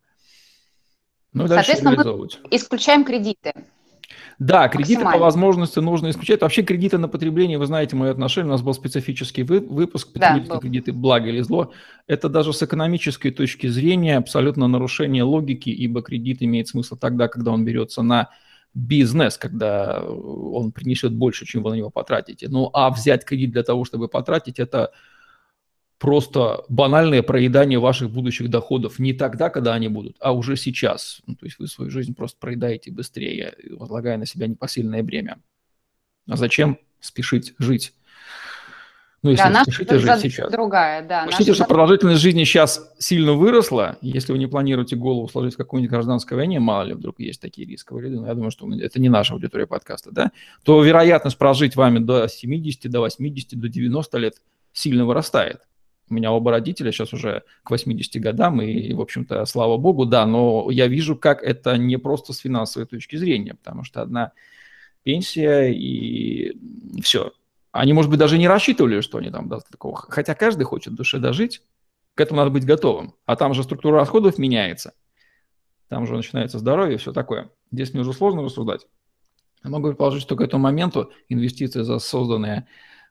Ну 1.34 1.46
и 1.46 1.48
дальше 1.48 1.72
Соответственно, 1.72 2.16
мы 2.16 2.28
исключаем 2.52 3.04
кредиты. 3.04 3.54
Да, 4.40 4.68
кредиты 4.70 5.04
по 5.04 5.18
возможности 5.18 5.80
нужно 5.80 6.10
исключать. 6.10 6.42
Вообще 6.42 6.62
кредиты 6.62 6.98
на 6.98 7.08
потребление, 7.08 7.58
вы 7.58 7.66
знаете 7.66 7.96
мое 7.96 8.12
отношение, 8.12 8.48
у 8.48 8.52
нас 8.52 8.62
был 8.62 8.74
специфический 8.74 9.44
вы, 9.44 9.60
выпуск 9.60 10.14
потребительские 10.14 10.56
да, 10.56 10.62
кредиты 10.62 10.94
благо 10.94 11.28
или 11.28 11.42
зло. 11.42 11.74
Это 12.06 12.30
даже 12.30 12.54
с 12.54 12.62
экономической 12.62 13.32
точки 13.32 13.68
зрения 13.68 14.18
абсолютно 14.18 14.68
нарушение 14.68 15.24
логики, 15.24 15.70
ибо 15.70 16.02
кредит 16.02 16.42
имеет 16.42 16.68
смысл 16.68 16.96
тогда, 16.96 17.28
когда 17.28 17.52
он 17.52 17.66
берется 17.66 18.04
на 18.04 18.30
бизнес, 18.78 19.38
когда 19.38 20.02
он 20.02 20.72
принесет 20.72 21.12
больше, 21.12 21.46
чем 21.46 21.64
вы 21.64 21.72
на 21.72 21.76
него 21.76 21.90
потратите. 21.90 22.48
Ну 22.48 22.70
а 22.74 22.90
взять 22.92 23.26
кредит 23.26 23.52
для 23.52 23.64
того, 23.64 23.86
чтобы 23.86 24.08
потратить, 24.08 24.60
это 24.60 24.92
просто 25.98 26.64
банальное 26.70 27.24
проедание 27.24 27.80
ваших 27.80 28.12
будущих 28.12 28.50
доходов 28.50 29.00
не 29.00 29.14
тогда, 29.14 29.50
когда 29.50 29.74
они 29.74 29.88
будут, 29.88 30.16
а 30.20 30.32
уже 30.32 30.56
сейчас. 30.56 31.22
Ну, 31.26 31.36
то 31.36 31.46
есть 31.46 31.58
вы 31.58 31.68
свою 31.68 31.90
жизнь 31.90 32.14
просто 32.14 32.38
проедаете 32.40 32.92
быстрее, 32.92 33.56
возлагая 33.72 34.18
на 34.18 34.28
себя 34.28 34.46
непосильное 34.46 35.02
бремя. 35.02 35.40
А 36.28 36.38
зачем 36.38 36.78
спешить 37.00 37.56
жить? 37.58 37.94
Ну, 39.24 39.32
если 39.32 39.52
да, 39.52 39.64
спешите 39.64 39.98
жить 39.98 40.22
сейчас. 40.22 40.52
Другая, 40.52 41.06
да. 41.06 41.26
Учтите, 41.28 41.54
что 41.54 41.66
продолжительность 41.66 42.22
жизни 42.22 42.44
сейчас 42.44 42.94
сильно 43.00 43.34
выросла. 43.34 43.98
Если 44.02 44.32
вы 44.32 44.38
не 44.38 44.48
планируете 44.48 44.96
голову 44.96 45.28
сложить 45.28 45.56
в 45.56 45.58
какой-нибудь 45.58 45.90
гражданской 45.90 46.38
войне, 46.38 46.60
мало 46.60 46.84
ли 46.84 46.94
вдруг 46.94 47.20
есть 47.20 47.42
такие 47.42 47.68
рисковые 47.68 48.06
ряды, 48.06 48.20
но 48.20 48.28
я 48.28 48.36
думаю, 48.36 48.52
что 48.52 48.72
это 48.72 49.02
не 49.02 49.10
наша 49.10 49.34
аудитория 49.34 49.66
подкаста, 49.66 50.12
да, 50.12 50.32
то 50.64 50.84
вероятность 50.84 51.38
прожить 51.38 51.76
вами 51.76 51.98
до 51.98 52.28
70, 52.28 52.92
до 52.92 53.00
80, 53.00 53.60
до 53.60 53.70
90 53.70 54.18
лет 54.20 54.36
сильно 54.72 55.06
вырастает. 55.06 55.62
У 56.10 56.14
меня 56.14 56.32
оба 56.32 56.52
родителя 56.52 56.92
сейчас 56.92 57.12
уже 57.12 57.44
к 57.64 57.72
80 57.72 58.22
годам, 58.22 58.62
и, 58.62 58.94
в 58.94 59.02
общем-то, 59.02 59.44
слава 59.46 59.78
богу, 59.78 60.06
да, 60.06 60.26
но 60.26 60.70
я 60.70 60.88
вижу, 60.88 61.18
как 61.18 61.44
это 61.44 61.76
не 61.76 61.98
просто 61.98 62.34
с 62.34 62.38
финансовой 62.38 62.88
точки 62.88 63.18
зрения, 63.18 63.56
потому 63.56 63.84
что 63.84 64.02
одна 64.02 64.32
пенсия 65.04 65.74
и 65.74 66.56
все. 67.02 67.34
Они, 67.72 67.94
может 67.94 68.10
быть, 68.10 68.20
даже 68.20 68.38
не 68.38 68.48
рассчитывали, 68.48 69.02
что 69.02 69.18
они 69.18 69.30
там 69.30 69.48
даст 69.48 69.70
такого. 69.70 69.96
Хотя 69.96 70.36
каждый 70.36 70.64
хочет 70.64 70.94
в 70.94 70.96
душе 70.96 71.20
дожить, 71.20 71.62
к 72.16 72.22
этому 72.22 72.40
надо 72.40 72.52
быть 72.52 72.66
готовым. 72.66 73.16
А 73.26 73.36
там 73.36 73.54
же 73.54 73.64
структура 73.64 73.98
расходов 73.98 74.38
меняется. 74.38 74.94
Там 75.88 76.08
же 76.08 76.16
начинается 76.16 76.60
здоровье 76.60 76.96
и 76.96 76.98
все 76.98 77.14
такое. 77.14 77.50
Здесь 77.72 77.94
мне 77.94 78.02
уже 78.02 78.14
сложно 78.14 78.44
рассуждать. 78.44 78.88
Я 79.64 79.70
могу 79.70 79.88
предположить, 79.90 80.22
что 80.22 80.36
к 80.36 80.42
этому 80.42 80.64
моменту 80.64 81.12
инвестиции 81.30 81.82
за 81.82 82.00
созданные 82.00 82.68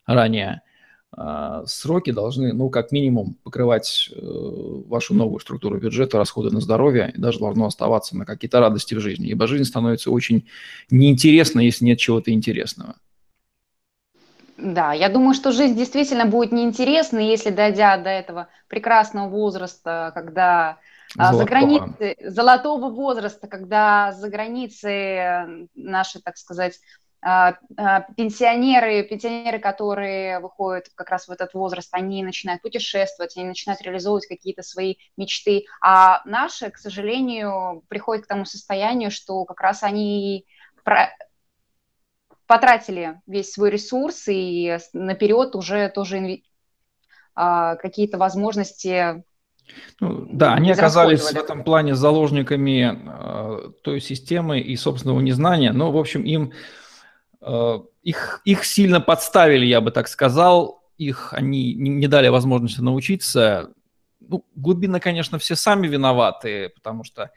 ранее– 0.06 0.62
а, 1.12 1.64
сроки 1.66 2.10
должны, 2.10 2.52
ну, 2.52 2.68
как 2.68 2.92
минимум, 2.92 3.38
покрывать 3.42 4.10
э, 4.14 4.18
вашу 4.20 5.14
новую 5.14 5.40
структуру 5.40 5.78
бюджета, 5.78 6.18
расходы 6.18 6.50
на 6.50 6.60
здоровье, 6.60 7.12
и 7.14 7.18
даже 7.18 7.38
должно 7.38 7.66
оставаться 7.66 8.16
на 8.16 8.26
какие-то 8.26 8.60
радости 8.60 8.94
в 8.94 9.00
жизни. 9.00 9.28
Ибо 9.28 9.46
жизнь 9.46 9.64
становится 9.64 10.10
очень 10.10 10.46
неинтересной, 10.90 11.64
если 11.64 11.86
нет 11.86 11.98
чего-то 11.98 12.32
интересного. 12.32 12.96
Да, 14.56 14.92
я 14.92 15.08
думаю, 15.08 15.34
что 15.34 15.52
жизнь 15.52 15.76
действительно 15.76 16.24
будет 16.24 16.52
неинтересной, 16.52 17.26
если, 17.26 17.50
дойдя 17.50 17.96
до 17.98 18.10
этого 18.10 18.48
прекрасного 18.68 19.28
возраста, 19.28 20.12
когда 20.14 20.78
а, 21.18 21.32
Золотого. 21.32 21.38
за 21.38 21.44
границей, 21.44 22.16
золотого 22.20 22.90
возраста, 22.90 23.46
когда 23.48 24.12
за 24.12 24.28
границей 24.28 25.68
наши, 25.74 26.20
так 26.20 26.36
сказать, 26.38 26.80
а, 27.22 27.56
а, 27.76 28.02
пенсионеры, 28.16 29.02
пенсионеры, 29.02 29.58
которые 29.58 30.38
выходят 30.38 30.86
как 30.94 31.10
раз 31.10 31.26
в 31.26 31.30
этот 31.32 31.54
возраст, 31.54 31.88
они 31.92 32.22
начинают 32.22 32.62
путешествовать, 32.62 33.36
они 33.36 33.46
начинают 33.46 33.82
реализовывать 33.82 34.26
какие-то 34.26 34.62
свои 34.62 34.94
мечты, 35.16 35.64
а 35.80 36.22
наши, 36.24 36.70
к 36.70 36.78
сожалению, 36.78 37.82
приходят 37.88 38.24
к 38.24 38.28
тому 38.28 38.44
состоянию, 38.44 39.10
что 39.10 39.44
как 39.44 39.60
раз 39.60 39.82
они. 39.82 40.46
Потратили 42.46 43.20
весь 43.26 43.52
свой 43.52 43.70
ресурс 43.70 44.28
и 44.28 44.78
наперед 44.92 45.54
уже 45.54 45.88
тоже 45.88 46.18
инв... 46.18 46.40
А, 47.34 47.76
какие-то 47.76 48.16
возможности 48.16 49.22
ну, 49.98 50.28
да, 50.30 50.54
они 50.54 50.70
оказались 50.70 51.22
в 51.22 51.36
этом 51.36 51.64
плане 51.64 51.96
заложниками 51.96 52.96
э, 53.04 53.70
той 53.82 54.00
системы 54.00 54.60
и 54.60 54.76
собственного 54.76 55.18
незнания, 55.18 55.72
но, 55.72 55.90
в 55.90 55.96
общем, 55.96 56.22
им 56.22 56.52
Э, 57.46 57.78
их, 58.02 58.40
их 58.44 58.64
сильно 58.64 59.00
подставили, 59.00 59.64
я 59.64 59.80
бы 59.80 59.90
так 59.90 60.08
сказал. 60.08 60.82
Их 60.98 61.32
они 61.32 61.74
не, 61.74 61.90
не 61.90 62.08
дали 62.08 62.28
возможности 62.28 62.80
научиться. 62.80 63.72
Ну, 64.20 64.44
глубинно, 64.56 64.98
конечно, 64.98 65.38
все 65.38 65.54
сами 65.54 65.86
виноваты, 65.86 66.70
потому 66.70 67.04
что 67.04 67.30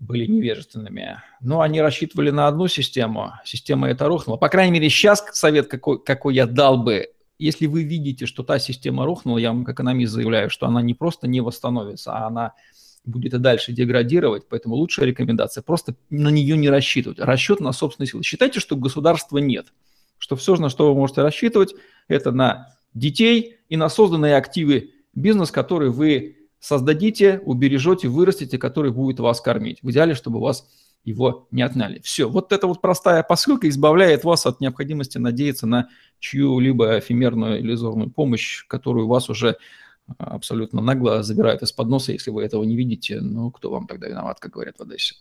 были 0.00 0.26
невежественными. 0.26 1.22
Но 1.40 1.60
они 1.60 1.80
рассчитывали 1.80 2.30
на 2.30 2.48
одну 2.48 2.68
систему. 2.68 3.32
Система 3.44 3.88
эта 3.88 4.06
рухнула. 4.06 4.36
По 4.36 4.48
крайней 4.48 4.72
мере, 4.72 4.88
сейчас 4.88 5.24
совет, 5.32 5.68
какой, 5.68 6.02
какой 6.02 6.34
я 6.34 6.46
дал 6.46 6.82
бы, 6.82 7.08
если 7.38 7.66
вы 7.66 7.84
видите, 7.84 8.26
что 8.26 8.42
та 8.42 8.58
система 8.58 9.04
рухнула, 9.04 9.38
я 9.38 9.52
вам 9.52 9.64
как 9.64 9.76
экономист 9.76 10.12
заявляю, 10.12 10.50
что 10.50 10.66
она 10.66 10.82
не 10.82 10.94
просто 10.94 11.28
не 11.28 11.40
восстановится, 11.40 12.12
а 12.12 12.26
она 12.26 12.54
будет 13.04 13.34
и 13.34 13.38
дальше 13.38 13.72
деградировать, 13.72 14.48
поэтому 14.48 14.74
лучшая 14.74 15.06
рекомендация 15.06 15.62
просто 15.62 15.94
на 16.10 16.28
нее 16.28 16.56
не 16.56 16.68
рассчитывать. 16.68 17.18
Расчет 17.20 17.60
на 17.60 17.72
собственные 17.72 18.08
силы. 18.08 18.22
Считайте, 18.22 18.60
что 18.60 18.76
государства 18.76 19.38
нет, 19.38 19.72
что 20.18 20.36
все, 20.36 20.56
на 20.56 20.68
что 20.68 20.92
вы 20.92 20.98
можете 20.98 21.22
рассчитывать, 21.22 21.74
это 22.08 22.32
на 22.32 22.74
детей 22.94 23.56
и 23.68 23.76
на 23.76 23.88
созданные 23.88 24.36
активы 24.36 24.90
бизнес, 25.14 25.50
который 25.50 25.90
вы 25.90 26.37
создадите, 26.60 27.40
убережете, 27.44 28.08
вырастите, 28.08 28.58
который 28.58 28.90
будет 28.90 29.20
вас 29.20 29.40
кормить. 29.40 29.78
В 29.82 29.90
идеале, 29.90 30.14
чтобы 30.14 30.40
вас 30.40 30.68
его 31.04 31.46
не 31.50 31.62
отняли. 31.62 32.00
Все, 32.00 32.28
вот 32.28 32.52
эта 32.52 32.66
вот 32.66 32.80
простая 32.80 33.22
посылка 33.22 33.68
избавляет 33.68 34.24
вас 34.24 34.46
от 34.46 34.60
необходимости 34.60 35.18
надеяться 35.18 35.66
на 35.66 35.88
чью-либо 36.18 36.98
эфемерную 36.98 37.60
иллюзорную 37.60 38.10
помощь, 38.10 38.66
которую 38.66 39.06
вас 39.06 39.30
уже 39.30 39.56
абсолютно 40.18 40.80
нагло 40.80 41.22
забирают 41.22 41.62
из-под 41.62 41.88
носа, 41.88 42.12
если 42.12 42.30
вы 42.30 42.42
этого 42.42 42.64
не 42.64 42.76
видите. 42.76 43.20
Ну, 43.20 43.50
кто 43.50 43.70
вам 43.70 43.86
тогда 43.86 44.08
виноват, 44.08 44.40
как 44.40 44.52
говорят 44.52 44.76
в 44.78 44.82
Одессе? 44.82 45.14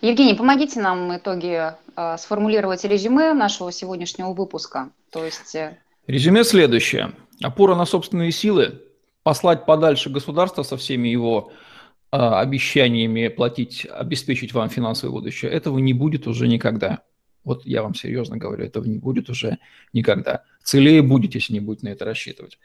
Евгений, 0.00 0.34
помогите 0.34 0.80
нам 0.80 1.08
в 1.08 1.16
итоге 1.16 1.76
э, 1.96 2.16
сформулировать 2.18 2.84
резюме 2.84 3.32
нашего 3.32 3.72
сегодняшнего 3.72 4.32
выпуска. 4.32 4.90
То 5.10 5.24
есть... 5.24 5.54
Э, 5.54 5.78
резюме 6.06 6.44
следующее. 6.44 7.12
Опора 7.42 7.74
на 7.74 7.86
собственные 7.86 8.32
силы, 8.32 8.82
послать 9.22 9.66
подальше 9.66 10.10
государство 10.10 10.62
со 10.62 10.76
всеми 10.76 11.08
его 11.08 11.52
э, 12.10 12.16
обещаниями 12.16 13.28
платить, 13.28 13.86
обеспечить 13.90 14.52
вам 14.52 14.68
финансовое 14.68 15.12
будущее, 15.12 15.50
этого 15.50 15.78
не 15.78 15.92
будет 15.92 16.26
уже 16.26 16.48
никогда. 16.48 17.02
Вот 17.44 17.66
я 17.66 17.82
вам 17.82 17.94
серьезно 17.94 18.36
говорю, 18.36 18.64
этого 18.64 18.84
не 18.84 18.98
будет 18.98 19.28
уже 19.28 19.58
никогда. 19.92 20.44
Целее 20.62 21.02
будет, 21.02 21.34
если 21.34 21.54
не 21.54 21.60
будет 21.60 21.82
на 21.82 21.88
это 21.88 22.04
рассчитывать. 22.04 22.58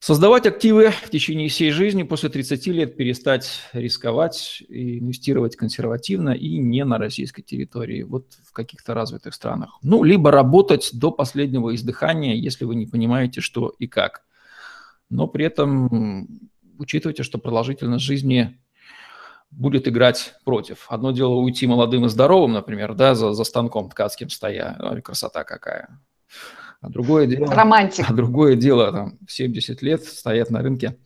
Создавать 0.00 0.46
активы 0.46 0.90
в 0.90 1.10
течение 1.10 1.48
всей 1.48 1.72
жизни 1.72 2.04
после 2.04 2.28
30 2.28 2.66
лет, 2.68 2.96
перестать 2.96 3.62
рисковать, 3.72 4.62
инвестировать 4.68 5.56
консервативно 5.56 6.30
и 6.30 6.58
не 6.58 6.84
на 6.84 6.98
российской 6.98 7.42
территории, 7.42 8.04
вот 8.04 8.26
в 8.44 8.52
каких-то 8.52 8.94
развитых 8.94 9.34
странах. 9.34 9.76
Ну, 9.82 10.04
либо 10.04 10.30
работать 10.30 10.90
до 10.92 11.10
последнего 11.10 11.74
издыхания, 11.74 12.36
если 12.36 12.64
вы 12.64 12.76
не 12.76 12.86
понимаете, 12.86 13.40
что 13.40 13.74
и 13.80 13.88
как. 13.88 14.22
Но 15.10 15.26
при 15.26 15.44
этом 15.44 16.50
учитывайте, 16.78 17.22
что 17.22 17.38
продолжительность 17.38 18.04
жизни 18.04 18.60
будет 19.50 19.88
играть 19.88 20.34
против. 20.44 20.86
Одно 20.88 21.12
дело 21.12 21.34
уйти 21.34 21.66
молодым 21.66 22.06
и 22.06 22.08
здоровым, 22.08 22.52
например, 22.52 22.94
да, 22.94 23.14
за, 23.14 23.32
за 23.32 23.44
станком 23.44 23.88
ткацким 23.90 24.28
стоя, 24.28 25.00
красота 25.02 25.44
какая. 25.44 26.00
А 26.80 26.88
другое 26.90 27.26
дело... 27.26 27.46
Романтик. 27.46 28.08
А 28.08 28.12
другое 28.12 28.54
дело, 28.54 28.92
там, 28.92 29.18
в 29.26 29.32
70 29.32 29.82
лет 29.82 30.04
стоять 30.04 30.50
на 30.50 30.62
рынке, 30.62 30.96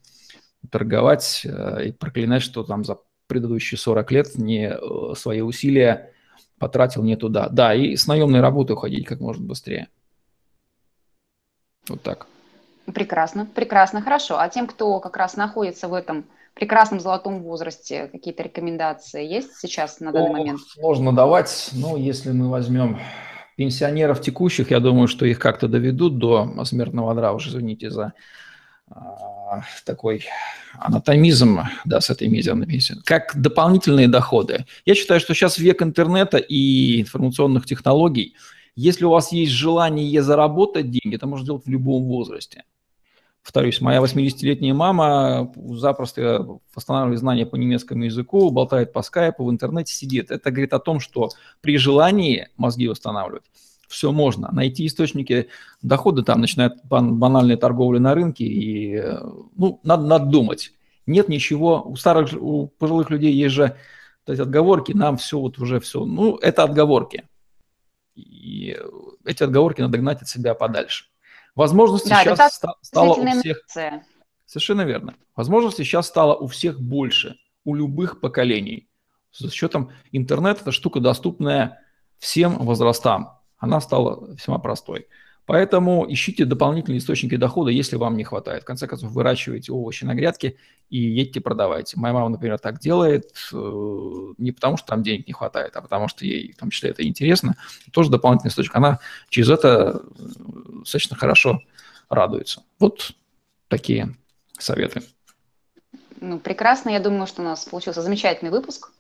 торговать 0.71 1.43
э, 1.45 1.87
и 1.87 1.93
проклинать, 1.93 2.43
что 2.43 2.63
там 2.63 2.85
за 2.85 2.99
предыдущие 3.27 3.79
40 3.79 4.13
лет 4.13 4.37
не 4.37 4.69
э, 4.69 5.15
свои 5.17 5.41
усилия 5.41 6.13
потратил 6.59 7.03
не 7.03 7.17
туда. 7.17 7.49
Да, 7.49 7.75
и 7.75 7.97
с 7.97 8.07
наемной 8.07 8.41
работы 8.41 8.75
уходить 8.75 9.07
как 9.07 9.21
можно 9.21 9.47
быстрее. 9.47 9.89
Вот 11.89 12.03
так. 12.03 12.27
Прекрасно, 12.95 13.47
прекрасно, 13.47 14.03
хорошо. 14.03 14.39
А 14.39 14.49
тем, 14.49 14.67
кто 14.67 15.01
как 15.01 15.17
раз 15.17 15.37
находится 15.37 15.89
в 15.89 15.95
этом 15.95 16.25
прекрасном 16.55 17.01
золотом 17.01 17.43
возрасте, 17.43 18.09
какие-то 18.09 18.43
рекомендации 18.43 19.27
есть 19.27 19.57
сейчас 19.59 20.01
на 20.01 20.13
данный 20.13 20.31
О, 20.31 20.33
момент? 20.33 20.61
Сложно 20.61 21.13
давать, 21.15 21.71
но 21.73 21.97
если 21.97 22.33
мы 22.33 22.51
возьмем 22.51 22.99
Пенсионеров 23.57 24.21
текущих, 24.21 24.71
я 24.71 24.81
думаю, 24.81 25.09
что 25.09 25.27
их 25.27 25.39
как-то 25.39 25.69
доведут 25.69 26.19
до 26.19 26.65
смертного 26.65 27.13
одра, 27.13 27.33
уж 27.33 27.49
извините 27.49 27.91
за 27.91 28.13
а, 28.91 29.63
такой 29.85 30.25
анатомизм, 30.79 31.61
да, 31.85 32.01
с 32.01 32.11
этой 32.11 32.29
медианой 32.29 32.67
как 33.05 33.33
дополнительные 33.35 34.09
доходы. 34.09 34.67
Я 34.85 34.95
считаю, 34.95 35.21
что 35.21 35.35
сейчас 35.35 35.59
век 35.59 35.83
интернета 35.83 36.39
и 36.39 37.01
информационных 37.03 37.67
технологий. 37.67 38.35
Если 38.75 39.05
у 39.05 39.11
вас 39.11 39.33
есть 39.33 39.53
желание 39.53 40.23
заработать 40.23 40.91
деньги, 40.91 41.17
это 41.17 41.27
можно 41.27 41.45
сделать 41.45 41.67
в 41.67 41.71
любом 41.71 42.05
возрасте. 42.05 42.65
Повторюсь, 43.43 43.81
моя 43.81 44.01
80-летняя 44.01 44.73
мама 44.73 45.53
запросто 45.57 46.47
восстанавливает 46.75 47.19
знания 47.19 47.45
по 47.45 47.57
немецкому 47.57 48.05
языку, 48.05 48.51
болтает 48.51 48.93
по 48.93 49.03
скайпу, 49.03 49.45
в 49.45 49.51
интернете 49.51 49.93
сидит. 49.93 50.31
Это 50.31 50.51
говорит 50.51 50.73
о 50.73 50.79
том, 50.79 51.01
что 51.01 51.31
при 51.61 51.77
желании 51.77 52.49
мозги 52.57 52.87
восстанавливать 52.87 53.45
все 53.89 54.13
можно. 54.13 54.51
Найти 54.53 54.87
источники 54.87 55.49
дохода, 55.83 56.23
там 56.23 56.41
начинает 56.41 56.75
банальная 56.85 57.57
торговля 57.57 57.99
на 57.99 58.15
рынке, 58.15 58.45
и, 58.45 59.03
ну, 59.57 59.81
надо, 59.83 60.07
надо 60.07 60.27
думать. 60.27 60.73
Нет 61.07 61.29
ничего, 61.29 61.83
у 61.85 61.97
старых, 61.97 62.33
у 62.41 62.69
пожилых 62.69 63.11
людей 63.11 63.33
есть 63.33 63.55
же 63.55 63.77
то 64.25 64.33
есть 64.33 64.41
отговорки, 64.41 64.93
нам 64.93 65.17
все 65.17 65.39
вот 65.39 65.59
уже 65.59 65.81
все, 65.81 66.05
ну, 66.05 66.37
это 66.37 66.63
отговорки. 66.63 67.25
И 68.15 68.79
эти 69.25 69.43
отговорки 69.43 69.81
надо 69.81 69.99
гнать 69.99 70.23
от 70.23 70.29
себя 70.29 70.55
подальше. 70.55 71.07
Возможности 71.55 72.09
да, 72.09 72.23
сейчас 72.23 72.55
ста- 72.55 72.75
стало 72.81 73.15
у 73.15 73.27
всех... 73.27 73.45
Инерция. 73.45 74.07
Совершенно 74.47 74.83
верно. 74.83 75.15
Возможности 75.37 75.83
сейчас 75.83 76.07
стало 76.07 76.35
у 76.35 76.47
всех 76.47 76.81
больше, 76.81 77.37
у 77.65 77.75
любых 77.75 78.21
поколений. 78.21 78.89
С 79.31 79.41
учетом 79.41 79.91
интернета 80.11 80.61
эта 80.63 80.73
штука 80.73 81.01
доступная 81.01 81.83
всем 82.19 82.59
возрастам 82.59 83.43
она 83.63 83.81
стала 83.81 84.29
весьма 84.33 84.59
простой. 84.59 85.07
Поэтому 85.45 86.07
ищите 86.09 86.45
дополнительные 86.45 86.99
источники 86.99 87.37
дохода, 87.37 87.71
если 87.71 87.97
вам 87.97 88.17
не 88.17 88.23
хватает. 88.23 88.63
В 88.63 88.67
конце 88.67 88.87
концов, 88.87 89.11
выращивайте 89.11 89.73
овощи 89.73 90.05
на 90.05 90.15
грядке 90.15 90.57
и 90.89 90.99
едьте 90.99 91.41
продавайте. 91.41 91.99
Моя 91.99 92.15
мама, 92.15 92.29
например, 92.29 92.59
так 92.59 92.79
делает 92.79 93.33
э, 93.53 94.33
не 94.39 94.53
потому, 94.53 94.77
что 94.77 94.87
там 94.87 95.03
денег 95.03 95.27
не 95.27 95.33
хватает, 95.33 95.77
а 95.77 95.83
потому 95.83 96.07
что 96.07 96.25
ей, 96.25 96.53
в 96.53 96.59
том 96.59 96.71
числе, 96.71 96.91
это 96.91 97.07
интересно. 97.07 97.57
Тоже 97.93 98.11
дополнительный 98.11 98.51
источник. 98.51 98.77
Она 98.77 99.01
через 99.31 99.51
это 99.51 100.03
э, 100.19 100.23
достаточно 100.81 101.17
хорошо 101.17 101.61
радуется. 102.09 102.63
Вот 102.79 103.13
такие 103.69 104.15
советы. 104.59 105.03
Ну, 106.21 106.39
прекрасно. 106.39 106.91
Я 106.91 107.01
думаю, 107.01 107.27
что 107.27 107.43
у 107.43 107.45
нас 107.45 107.65
получился 107.65 108.01
замечательный 108.01 108.51
выпуск. 108.51 108.93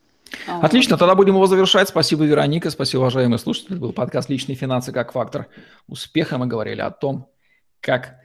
Отлично, 0.46 0.96
тогда 0.96 1.14
будем 1.14 1.34
его 1.34 1.46
завершать. 1.46 1.88
Спасибо, 1.88 2.24
Вероника, 2.24 2.70
спасибо, 2.70 3.00
уважаемые 3.02 3.38
слушатели. 3.38 3.72
Это 3.72 3.80
был 3.80 3.92
подкаст 3.92 4.28
«Личные 4.28 4.56
финансы 4.56 4.92
как 4.92 5.12
фактор 5.12 5.48
успеха». 5.86 6.38
Мы 6.38 6.46
говорили 6.46 6.80
о 6.80 6.90
том, 6.90 7.28
как 7.80 8.16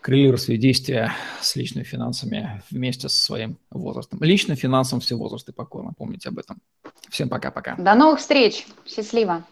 коррелировать 0.00 0.42
свои 0.42 0.56
действия 0.56 1.12
с 1.40 1.54
личными 1.56 1.84
финансами 1.84 2.62
вместе 2.70 3.08
со 3.08 3.22
своим 3.22 3.58
возрастом. 3.70 4.20
Личным 4.22 4.56
финансам 4.56 5.00
все 5.00 5.14
возрасты 5.16 5.52
покорно, 5.52 5.92
помните 5.96 6.28
об 6.28 6.38
этом. 6.38 6.60
Всем 7.08 7.28
пока-пока. 7.28 7.76
До 7.76 7.94
новых 7.94 8.18
встреч. 8.18 8.66
Счастливо. 8.84 9.44